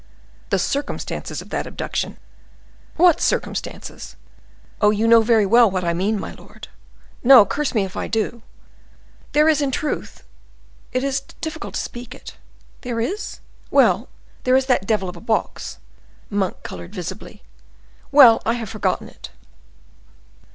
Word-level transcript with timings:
"The 0.49 0.57
circumstances 0.57 1.43
of 1.43 1.49
that 1.51 1.67
abduction." 1.67 2.17
"What 2.95 3.21
circumstances?" 3.21 4.15
"Oh! 4.81 4.89
you 4.89 5.07
know 5.07 5.21
very 5.21 5.45
well 5.45 5.69
what 5.69 5.83
I 5.83 5.93
mean, 5.93 6.19
my 6.19 6.31
lord." 6.33 6.69
"No, 7.23 7.45
curse 7.45 7.75
me 7.75 7.85
if 7.85 7.95
I 7.95 8.07
do." 8.07 8.41
"There 9.33 9.47
is—in 9.47 9.69
truth, 9.69 10.23
it 10.91 11.03
is 11.03 11.19
difficult 11.39 11.75
to 11.75 11.81
speak 11.81 12.15
it." 12.15 12.35
"There 12.81 12.99
is?" 12.99 13.41
"Well, 13.69 14.09
there 14.43 14.55
is 14.55 14.65
that 14.65 14.87
devil 14.87 15.07
of 15.07 15.15
a 15.17 15.21
box!" 15.21 15.77
Monk 16.31 16.63
colored 16.63 16.95
visibly. 16.95 17.43
"Well, 18.11 18.41
I 18.43 18.53
have 18.53 18.69
forgotten 18.69 19.07
it." 19.07 19.29